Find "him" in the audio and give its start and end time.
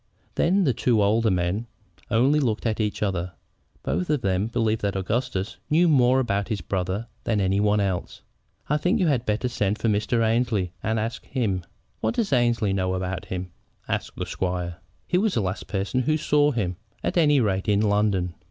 11.27-11.63, 13.25-13.51, 16.49-16.77